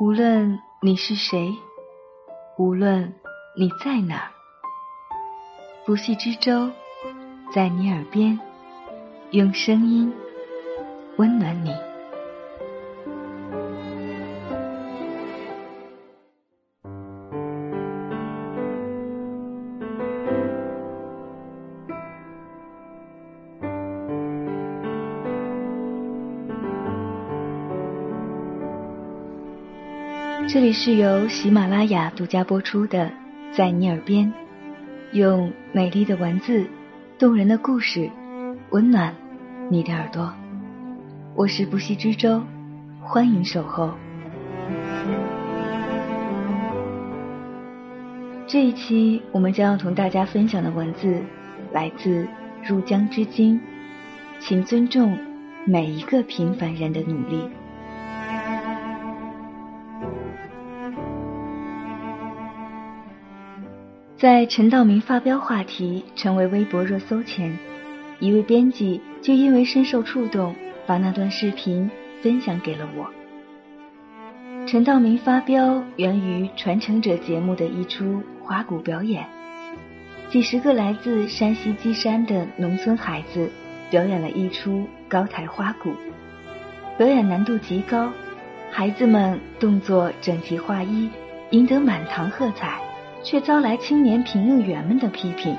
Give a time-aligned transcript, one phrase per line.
[0.00, 1.52] 无论你是谁，
[2.56, 3.12] 无论
[3.56, 4.30] 你在哪儿，
[5.84, 6.70] 不系之舟
[7.52, 8.38] 在你耳边，
[9.32, 10.12] 用声音
[11.16, 11.87] 温暖你。
[30.50, 33.04] 这里是由喜马拉雅独家播出的
[33.52, 34.26] 《在你耳边》，
[35.12, 36.66] 用美丽的文字、
[37.18, 38.10] 动人的故事，
[38.70, 39.14] 温暖
[39.68, 40.32] 你的耳朵。
[41.34, 42.42] 我是不息之舟，
[43.02, 43.92] 欢迎守候。
[48.46, 51.22] 这一期我们将要同大家分享的文字
[51.72, 52.26] 来自
[52.66, 53.60] 入江之鲸，
[54.38, 55.14] 请尊重
[55.66, 57.38] 每一个平凡人的努力。
[64.18, 67.56] 在陈道明发飙话题成为微博热搜前，
[68.18, 70.56] 一位编辑就因为深受触动，
[70.88, 71.88] 把那段视频
[72.20, 73.08] 分享给了我。
[74.66, 79.24] 陈道明发飙源于《传承者》节目的一出花鼓表演，
[80.30, 83.48] 几十个来自山西稷山的农村孩子
[83.88, 85.92] 表演了一出高台花鼓，
[86.96, 88.10] 表演难度极高，
[88.72, 91.08] 孩子们动作整齐划一，
[91.50, 92.80] 赢得满堂喝彩。
[93.30, 95.54] 却遭来青年评论员们的批评。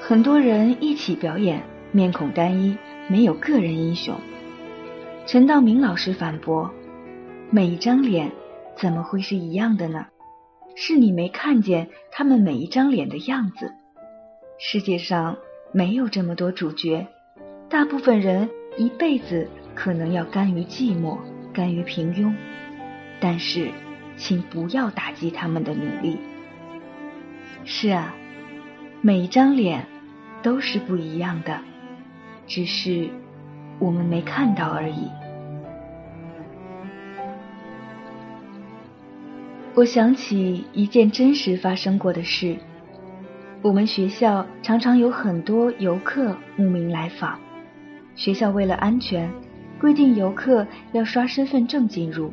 [0.00, 2.74] 很多人一起表演，面孔单一，
[3.06, 4.14] 没有个人英雄。
[5.26, 6.72] 陈道明老师反驳
[7.52, 8.32] ：“每一张脸
[8.78, 10.06] 怎么会是一样的呢？
[10.74, 13.74] 是你没看见他们每一张脸的样子。
[14.58, 15.36] 世界上
[15.72, 17.06] 没有这么多主角，
[17.68, 21.18] 大部分人一辈子可能要甘于寂寞，
[21.52, 22.32] 甘于平庸。
[23.20, 23.70] 但是，
[24.16, 26.16] 请不要打击他们的努力。”
[27.68, 28.14] 是啊，
[29.02, 29.84] 每一张脸
[30.40, 31.58] 都是不一样的，
[32.46, 33.10] 只是
[33.80, 35.10] 我们没看到而已。
[39.74, 42.56] 我想起一件真实发生过的事：
[43.62, 47.36] 我们学校常常有很多游客慕名来访，
[48.14, 49.28] 学校为了安全，
[49.80, 52.32] 规定游客要刷身份证进入，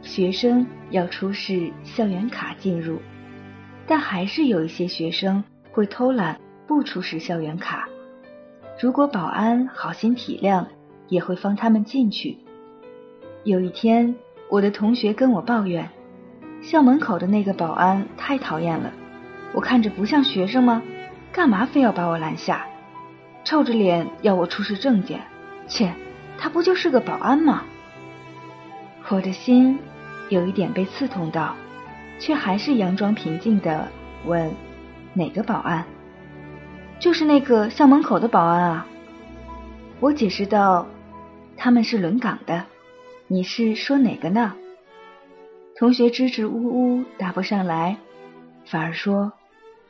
[0.00, 2.98] 学生要出示校园卡进入。
[3.86, 7.88] 但还是有一些学生会偷懒不出示校园卡，
[8.80, 10.64] 如果保安好心体谅，
[11.08, 12.38] 也会放他们进去。
[13.44, 14.14] 有一天，
[14.48, 15.90] 我的同学跟我抱怨，
[16.62, 18.90] 校门口的那个保安太讨厌了，
[19.52, 20.82] 我看着不像学生吗？
[21.30, 22.66] 干嘛非要把我拦下，
[23.44, 25.20] 臭着脸要我出示证件？
[25.68, 25.92] 切，
[26.38, 27.64] 他不就是个保安吗？
[29.10, 29.78] 我的心
[30.30, 31.54] 有一点被刺痛到。
[32.18, 33.88] 却还是佯装平静的
[34.24, 34.52] 问
[35.14, 35.84] ：“哪个保安？
[36.98, 38.86] 就是那个校门口的保安啊。”
[40.00, 40.86] 我解释道
[41.56, 42.64] ：“他们是轮岗的，
[43.26, 44.54] 你是说哪个呢？”
[45.76, 47.96] 同学支支吾吾答不上来，
[48.64, 49.32] 反而说：“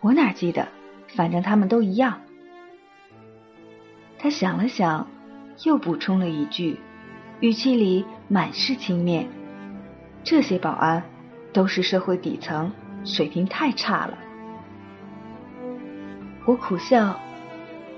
[0.00, 0.68] 我哪记得，
[1.08, 2.20] 反正他们都一样。”
[4.18, 5.06] 他想了想，
[5.64, 6.80] 又补充了一句，
[7.40, 9.26] 语气里满是轻蔑
[10.24, 11.02] ：“这些保安。”
[11.54, 12.70] 都是社会底层，
[13.04, 14.18] 水平太差了。
[16.44, 17.18] 我苦笑，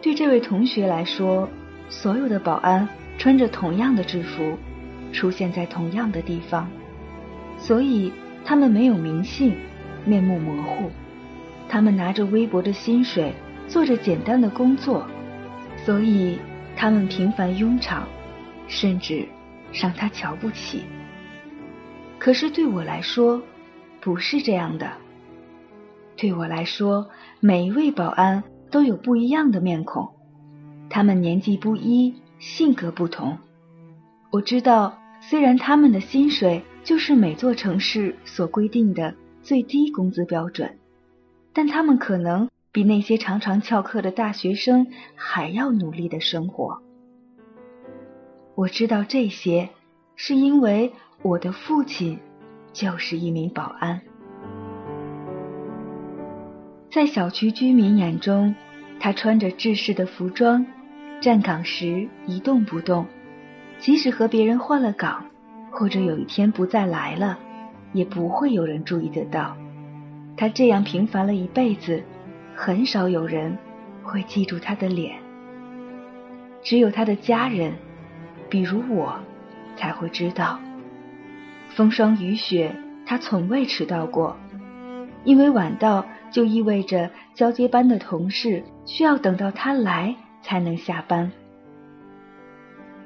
[0.00, 1.48] 对这位同学来说，
[1.88, 2.86] 所有的保安
[3.18, 4.56] 穿着同样的制服，
[5.10, 6.68] 出现在同样的地方，
[7.56, 8.12] 所以
[8.44, 9.56] 他们没有名姓，
[10.04, 10.90] 面目模糊。
[11.68, 13.32] 他们拿着微薄的薪水，
[13.66, 15.04] 做着简单的工作，
[15.84, 16.38] 所以
[16.76, 18.06] 他们平凡庸常，
[18.68, 19.26] 甚至
[19.72, 20.84] 让他瞧不起。
[22.26, 23.40] 可是对我来说，
[24.00, 24.90] 不是这样的。
[26.16, 30.08] 对我来说，每一位保安都有不一样的面孔，
[30.90, 33.38] 他们年纪不一，性格不同。
[34.32, 39.14] 我知道，虽然他们的薪水就是每座城市所规定的
[39.44, 40.80] 最低工资标准，
[41.52, 46.82] 但他们可能比那些常常翘课的大学生还要努力的生活。
[48.56, 49.68] 我知道这些，
[50.16, 50.92] 是因为
[51.26, 52.18] 我的父亲。
[52.72, 53.98] 就是一名保安，
[56.90, 58.54] 在小区居民眼中，
[59.00, 60.66] 他穿着制式的服装，
[61.18, 63.06] 站岗时一动不动，
[63.78, 65.24] 即使和别人换了岗，
[65.70, 67.38] 或者有一天不再来了，
[67.94, 69.56] 也不会有人注意得到。
[70.36, 72.04] 他这样平凡了一辈子，
[72.54, 73.56] 很少有人
[74.02, 75.16] 会记住他的脸，
[76.62, 77.72] 只有他的家人，
[78.50, 79.18] 比如我，
[79.76, 80.60] 才会知道。
[81.74, 82.74] 风霜雨雪，
[83.04, 84.36] 他从未迟到过。
[85.24, 91.32] 因为晚到就意味着交接班的同事需要等到他来才能下班。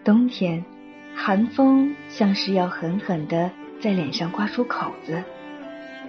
[0.04, 0.64] 冬天，
[1.14, 5.22] 寒风像是要狠狠的在脸上刮出口子。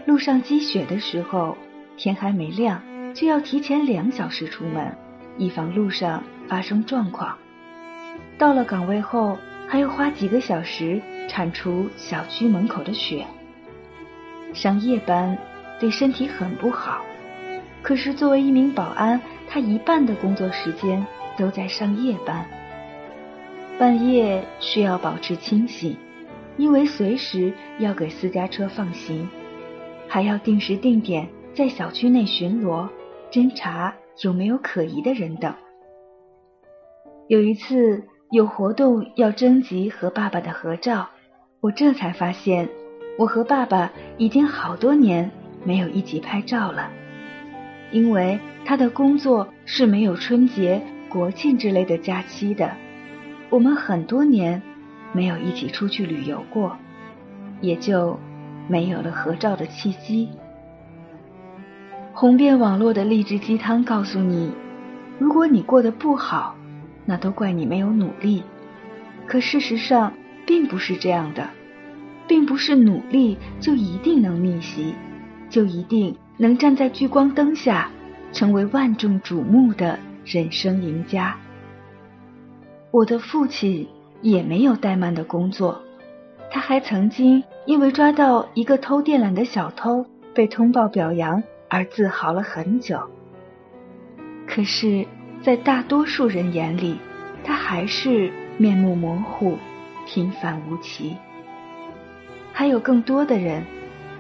[0.06, 1.58] 路上积雪的时候，
[1.96, 2.82] 天还没亮
[3.14, 4.96] 就要提前两小时出门，
[5.38, 7.38] 以防路上发生状况。
[8.38, 9.38] 到了岗位后，
[9.68, 13.26] 还要花几个小时铲除小区门口的雪。
[14.54, 15.38] 上夜班。
[15.80, 17.04] 对身体很不好，
[17.82, 19.20] 可是作为一名保安，
[19.50, 21.04] 他一半的工作时间
[21.36, 22.46] 都在上夜班。
[23.80, 25.98] 半夜需要保持清醒，
[26.56, 29.28] 因为随时要给私家车放行，
[30.08, 32.88] 还要定时定点在小区内巡逻，
[33.32, 33.92] 侦查
[34.22, 35.52] 有没有可疑的人等。
[37.28, 41.10] 有一次有活动要征集和爸爸的合照，
[41.62, 42.68] 我这才发现，
[43.20, 45.32] 我和爸爸已经好多年。
[45.64, 46.90] 没有一起拍照了，
[47.92, 52.72] 因为他的工作是没有春节、国庆之类的假期的。
[53.52, 54.60] 我们很多年
[55.14, 56.76] 没有一起出去旅游过，
[57.62, 58.20] 也就
[58.68, 60.32] 没有了合照的契机。
[62.12, 64.52] 红遍网络的励志鸡汤告诉你，
[65.20, 66.56] 如果你过得不好，
[67.06, 68.42] 那都怪你没有努力。
[69.28, 70.12] 可事实上
[70.52, 71.50] 并不是这样的，
[72.28, 74.94] 并不是努力就一定能逆袭。
[75.50, 77.90] 就一定能站在聚光灯下，
[78.34, 81.38] 成为万众瞩目的人生赢家。
[82.92, 83.88] 我的父亲
[84.22, 85.82] 也没有怠慢的工作，
[86.52, 93.00] 他还曾经因为抓到一个偷电缆的小偷被通报表扬而自豪了很久。
[94.46, 95.06] 可是，
[95.42, 96.98] 在大多数人眼里，
[97.42, 99.58] 他还是面目模糊、
[100.14, 101.16] 平凡无奇。
[102.52, 103.64] 还有更多的人。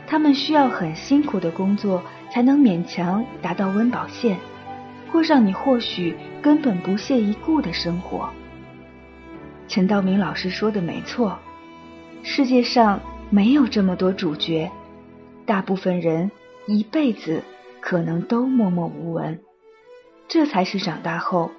[0.08, 4.38] 他们需要很辛苦的工作，才能勉强达到温饱线，
[5.10, 8.30] 过上你或许根本不屑一顾的生活。
[9.70, 11.40] 陈道明老师说的没错，
[12.24, 13.00] 世界上
[13.30, 14.70] 没有这么多主角，
[15.46, 16.30] 大部分人
[16.68, 17.42] 一辈子
[17.80, 19.40] 可能都默默无闻，
[20.28, 21.52] 这才是长大后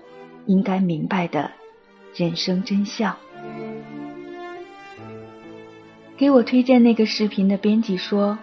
[0.44, 1.50] 应该明白的
[2.14, 3.16] 人生真相。
[6.22, 8.38] 给我推荐那个视频的编辑说，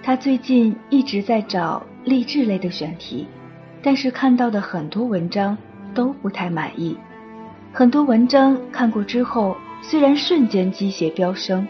[0.00, 3.26] 他最近一直在找励志类的选题，
[3.82, 5.58] 但是看到的很多文章
[5.92, 6.96] 都不太满意。
[7.72, 11.66] 很多文章看过之后，虽然瞬间鸡血飙升，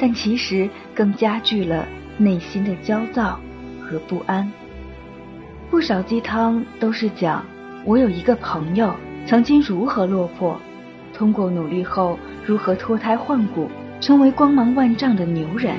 [0.00, 1.86] 但其实更加剧了
[2.16, 3.38] 内心的焦躁
[3.80, 4.50] 和不安。
[5.70, 7.46] 不少鸡汤都是讲
[7.84, 8.92] 我有一个朋友
[9.28, 10.60] 曾经如何落魄，
[11.14, 13.68] 通过努力后如何脱胎换骨。
[14.00, 15.76] 成为光芒万丈的牛人，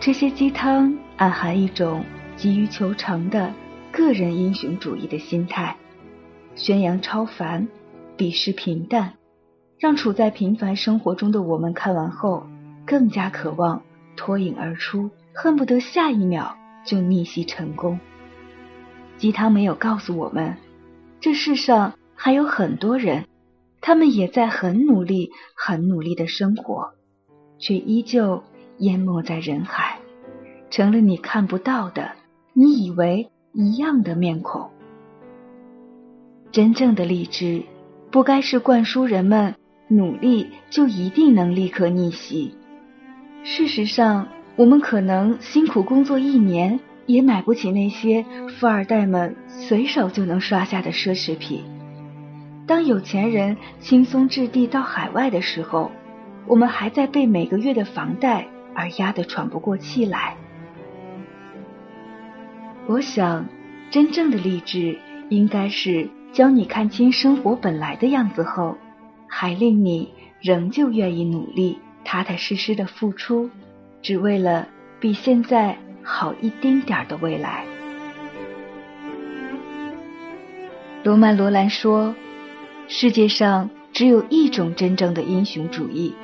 [0.00, 2.02] 这些鸡汤暗含一种
[2.34, 3.52] 急于求成的
[3.92, 5.76] 个人英雄主义的心态，
[6.54, 7.68] 宣扬超凡，
[8.16, 9.12] 鄙视平淡，
[9.78, 12.46] 让处在平凡生活中的我们看完后
[12.86, 13.82] 更加渴望
[14.16, 16.56] 脱颖而出，恨不得下一秒
[16.86, 18.00] 就逆袭成功。
[19.18, 20.56] 鸡汤没有告诉我们，
[21.20, 23.26] 这世上还有很多人。
[23.86, 26.94] 他们也在很努力、很努力的生活，
[27.58, 28.42] 却依旧
[28.78, 29.98] 淹没在人海，
[30.70, 32.12] 成了你看不到的、
[32.54, 34.70] 你以为一样的面孔。
[36.50, 37.64] 真正的励志，
[38.10, 39.54] 不该是灌输人们
[39.88, 42.54] 努力就一定能立刻逆袭。
[43.42, 48.24] 事实上，我们可能辛苦工作一年，也买不起那些
[48.58, 51.62] 富二代们随手就能刷下的奢侈品。
[52.66, 55.92] 当有钱人轻松置地到海外的时候，
[56.46, 60.36] 我们还在被每个月的房贷而压得喘不过气来。
[62.86, 63.46] 我想，
[63.90, 68.78] 真正的励志应该是教你看清生活本来的样子后，
[69.28, 73.50] 还令你仍旧愿意努力、踏踏实实的付出，
[74.00, 74.68] 只为了
[75.00, 77.66] 比现在好一丁点儿的未来。
[81.02, 82.14] 罗曼·罗兰说。
[82.96, 86.14] 世界上只有一种真正的英雄主义，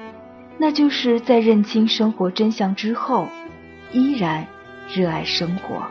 [0.57, 3.27] 那就是在认清生活真相之后，
[3.91, 4.47] 依然
[4.95, 5.83] 热爱生活。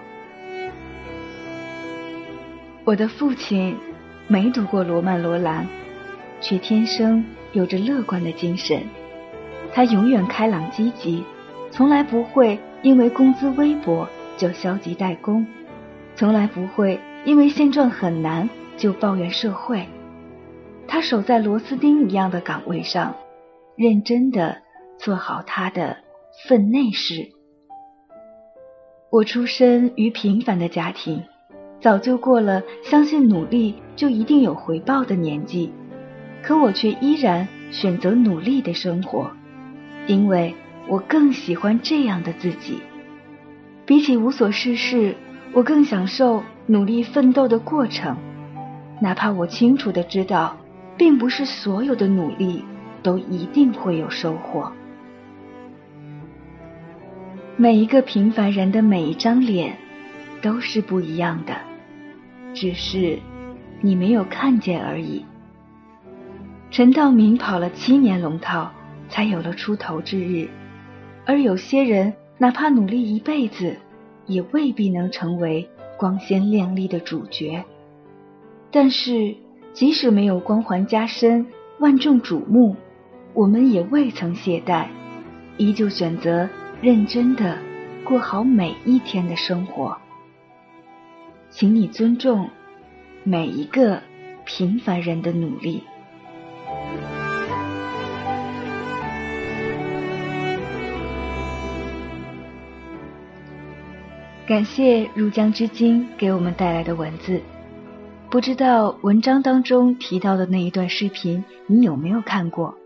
[2.85, 3.75] 我的父亲
[4.29, 5.67] 没读过罗曼·罗兰，
[6.39, 8.81] 却天生有着乐观的精神。
[9.73, 11.25] 他永远开朗积极，
[11.71, 14.07] 从来不会因为工资微薄
[14.37, 15.45] 就消极怠工，
[16.15, 19.85] 从来不会因为现状很难就抱怨社会。
[20.91, 23.15] 他守在螺丝钉一样的岗位上，
[23.75, 24.57] 认真的
[24.97, 25.97] 做好他的
[26.47, 27.29] 分内事。
[29.11, 31.23] 我出身于平凡的家庭，
[31.79, 35.71] 早就过了相信努力就一定有回报的年纪，
[36.41, 39.29] 可我却依然选择努力的生活，
[40.07, 40.55] 因为
[40.87, 42.79] 我更喜欢这样的自己。
[43.85, 45.15] 比起无所事事，
[45.53, 48.17] 我更享受努力奋斗的过程，
[48.99, 50.57] 哪怕我清楚的知道，
[50.99, 52.61] 并不是所有的努力
[53.01, 54.69] 都一定会有收获。
[57.55, 59.77] 每一个平凡人的每一张脸
[60.41, 61.55] 都是不一样的，
[62.53, 63.17] 只是
[63.79, 65.25] 你没有看见而已。
[66.69, 68.69] 陈道明跑了七年龙套，
[69.07, 70.49] 才有了出头之日，
[71.25, 73.77] 而有些人哪怕努力一辈子，
[74.25, 75.65] 也未必能成为
[75.97, 77.63] 光鲜亮丽的主角。
[78.69, 79.35] 但是，
[79.73, 81.47] 即使没有光环加身、
[81.79, 82.75] 万众瞩目，
[83.33, 84.87] 我们也未曾懈怠，
[85.57, 86.49] 依旧选择。
[86.81, 87.57] 认真的
[88.05, 89.97] 过好每一天的生活，
[91.49, 92.49] 请你尊重
[93.25, 94.01] 每一个
[94.45, 95.83] 平凡人的努力。
[104.47, 107.41] 感谢入江之鲸给我们带来的文字。
[108.29, 112.77] 不知道文章当中提到的那一段视频，你有没有看过？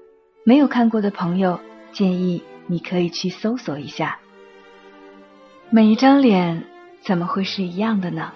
[0.46, 1.60] 没有看过的朋友，
[1.92, 2.42] 建议。
[2.66, 4.18] 你可以去搜索一下，
[5.70, 6.64] 每一张脸
[7.02, 8.32] 怎么会是一样的呢？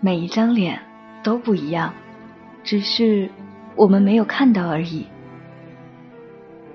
[0.00, 0.78] 每一张脸
[1.22, 1.94] 都不一样，
[2.62, 3.30] 只是
[3.76, 5.06] 我们没有看到而已。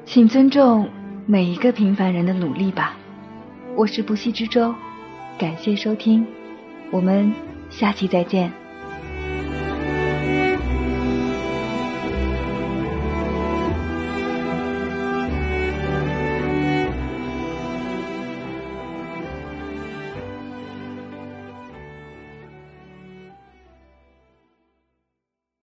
[0.05, 0.89] 请尊重
[1.27, 2.97] 每一个平凡人的努力吧。
[3.75, 4.73] 我是不息之舟，
[5.37, 6.25] 感谢收听，
[6.89, 7.31] 我们
[7.69, 8.51] 下期再见。